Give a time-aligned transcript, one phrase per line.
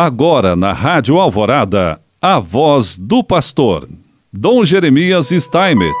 [0.00, 3.88] Agora na Rádio Alvorada, a voz do pastor,
[4.32, 5.92] Dom Jeremias Steinmetz.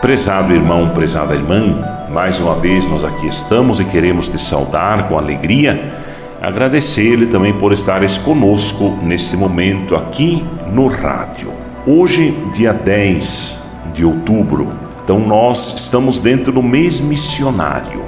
[0.00, 5.18] Prezado irmão, prezada irmã, mais uma vez nós aqui estamos e queremos te saudar com
[5.18, 5.92] alegria,
[6.40, 11.52] agradecer-lhe também por estares conosco nesse momento aqui no rádio.
[11.86, 13.60] Hoje, dia 10
[13.92, 14.72] de outubro,
[15.04, 18.02] então nós estamos dentro do mês missionário.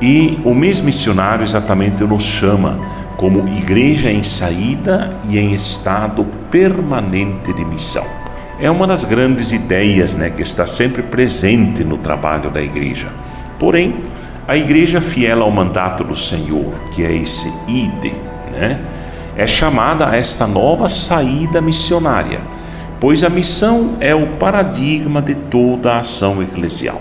[0.00, 2.78] E o mês missionário exatamente nos chama
[3.16, 8.04] como igreja em saída e em estado permanente de missão.
[8.60, 13.08] É uma das grandes ideias né, que está sempre presente no trabalho da igreja.
[13.58, 14.04] Porém,
[14.46, 18.14] a igreja fiel ao mandato do Senhor, que é esse ide,
[18.52, 18.80] né,
[19.36, 22.40] é chamada a esta nova saída missionária,
[22.98, 27.00] pois a missão é o paradigma de toda a ação eclesial.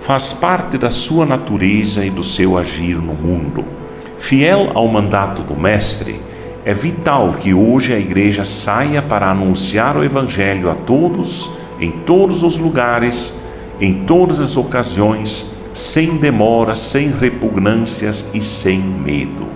[0.00, 3.77] Faz parte da sua natureza e do seu agir no mundo
[4.18, 6.20] Fiel ao mandato do Mestre,
[6.64, 12.42] é vital que hoje a igreja saia para anunciar o Evangelho a todos, em todos
[12.42, 13.34] os lugares,
[13.80, 19.46] em todas as ocasiões, sem demora, sem repugnâncias e sem medo,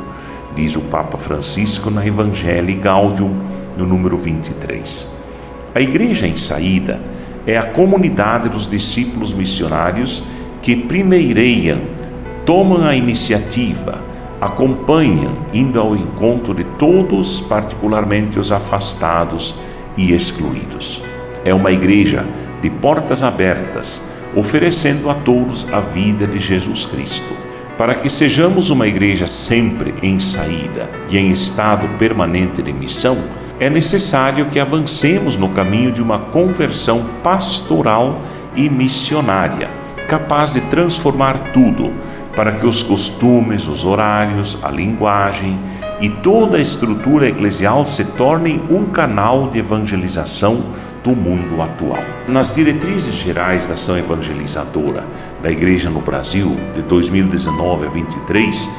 [0.55, 3.37] diz o Papa Francisco na Evangelii Gaudium,
[3.77, 5.13] no número 23.
[5.75, 7.03] A igreja em saída
[7.47, 10.23] é a comunidade dos discípulos missionários
[10.63, 11.81] que primeireiam,
[12.47, 14.12] tomam a iniciativa,
[14.43, 19.55] acompanham, indo ao encontro de todos, particularmente os afastados
[19.97, 21.01] e excluídos.
[21.45, 22.27] É uma igreja
[22.61, 24.03] de portas abertas,
[24.35, 27.33] oferecendo a todos a vida de Jesus Cristo.
[27.79, 33.17] Para que sejamos uma igreja sempre em saída e em estado permanente de missão,
[33.61, 38.21] é necessário que avancemos no caminho de uma conversão pastoral
[38.57, 39.71] e missionária,
[40.09, 41.93] capaz de transformar tudo
[42.35, 45.61] para que os costumes, os horários, a linguagem
[46.01, 50.65] e toda a estrutura eclesial se tornem um canal de evangelização
[51.03, 52.03] do mundo atual.
[52.29, 55.07] Nas diretrizes gerais da ação evangelizadora
[55.43, 58.71] da Igreja no Brasil, de 2019 a 23,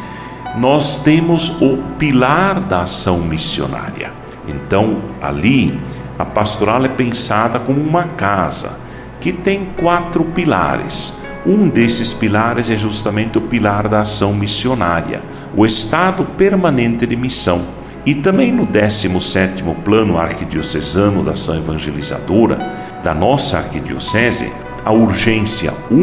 [0.57, 4.11] nós temos o pilar da ação missionária.
[4.47, 5.79] Então, ali,
[6.17, 8.79] a pastoral é pensada como uma casa
[9.19, 11.13] que tem quatro pilares
[11.45, 15.21] um desses pilares é justamente o pilar da ação missionária,
[15.55, 17.61] o estado permanente de missão.
[18.05, 22.57] E também no 17º Plano Arquidiocesano da Ação Evangelizadora
[23.03, 24.51] da nossa arquidiocese,
[24.83, 25.97] a urgência 1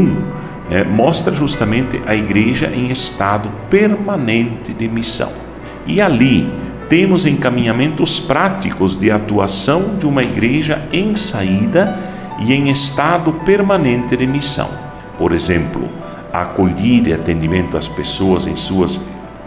[0.71, 5.33] né, mostra justamente a igreja em estado permanente de missão.
[5.87, 6.51] E ali
[6.89, 11.99] temos encaminhamentos práticos de atuação de uma igreja em saída
[12.41, 14.90] e em estado permanente de missão.
[15.21, 15.87] Por exemplo,
[16.33, 18.99] acolher e atendimento às pessoas em suas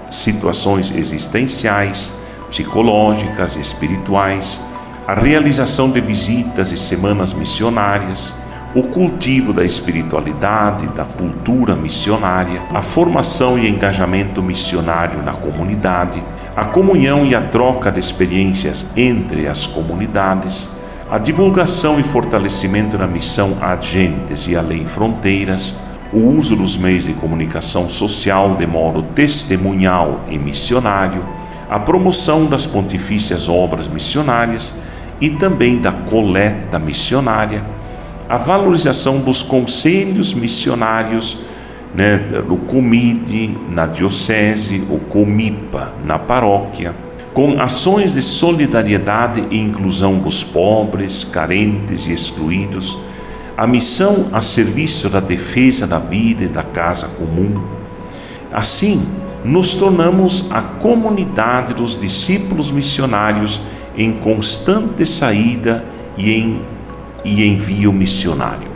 [0.08, 2.14] situações existenciais,
[2.48, 4.62] psicológicas e espirituais,
[5.08, 8.36] a realização de visitas e semanas missionárias,
[8.76, 16.24] o cultivo da espiritualidade, da cultura missionária, a formação e engajamento missionário na comunidade,
[16.56, 20.70] a comunhão e a troca de experiências entre as comunidades,
[21.14, 25.76] a divulgação e fortalecimento da missão agentes e além fronteiras,
[26.12, 31.24] o uso dos meios de comunicação social de modo testemunhal e missionário,
[31.70, 34.74] a promoção das pontifícias obras missionárias
[35.22, 37.64] e também da coleta missionária,
[38.28, 41.38] a valorização dos conselhos missionários
[41.94, 42.60] né, no
[43.70, 46.96] na diocese, o COMIPA, na paróquia,
[47.34, 52.98] com ações de solidariedade e inclusão dos pobres, carentes e excluídos,
[53.58, 57.62] a missão a serviço da defesa da vida e da casa comum.
[58.52, 59.04] Assim,
[59.44, 63.60] nos tornamos a comunidade dos discípulos missionários
[63.98, 65.84] em constante saída
[66.16, 66.62] e, em,
[67.26, 68.70] e envio missionário,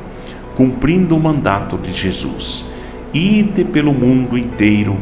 [0.55, 2.65] cumprindo o mandato de Jesus.
[3.13, 4.97] Ide pelo mundo inteiro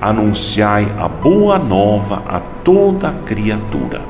[0.00, 4.00] anunciai a boa nova a toda criatura.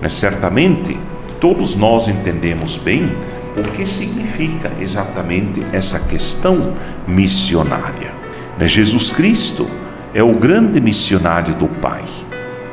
[0.00, 0.96] Mas certamente
[1.40, 3.12] todos nós entendemos bem
[3.56, 6.74] o que significa exatamente essa questão
[7.06, 8.12] missionária.
[8.60, 9.68] Jesus Cristo
[10.14, 12.04] é o grande missionário do Pai.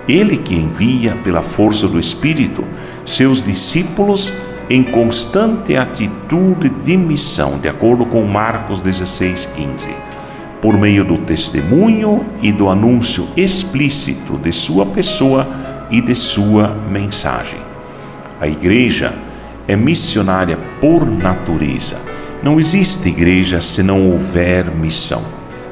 [0.08, 2.64] Ele que envia pela força do Espírito
[3.04, 4.32] seus discípulos
[4.70, 10.15] em constante atitude de missão, de acordo com Marcos 16, 15
[10.66, 15.48] por meio do testemunho e do anúncio explícito de sua pessoa
[15.92, 17.60] e de sua mensagem.
[18.42, 19.14] A igreja
[19.68, 21.98] é missionária por natureza.
[22.42, 25.22] Não existe igreja se não houver missão.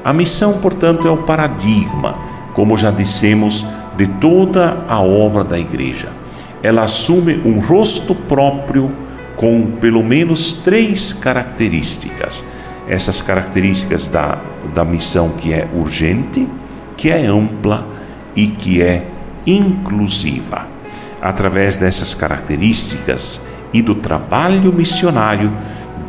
[0.06, 2.16] A missão, portanto, é o paradigma,
[2.54, 3.66] como já dissemos,
[3.98, 6.10] de toda a obra da igreja.
[6.62, 8.96] Ela assume um rosto próprio
[9.36, 12.46] com pelo menos três características.
[12.88, 14.38] Essas características da,
[14.74, 16.48] da missão que é urgente,
[16.98, 17.88] que é ampla
[18.36, 19.08] e que é
[19.46, 20.68] inclusiva.
[21.22, 23.42] Através dessas características
[23.74, 25.52] e do trabalho missionário,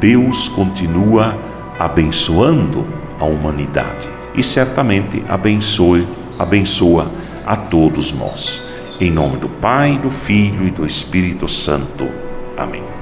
[0.00, 1.38] Deus continua
[1.78, 2.86] abençoando
[3.18, 7.10] a humanidade e certamente abençoe, abençoa
[7.46, 8.62] a todos nós.
[9.00, 12.08] Em nome do Pai, do Filho e do Espírito Santo.
[12.56, 12.93] Amém.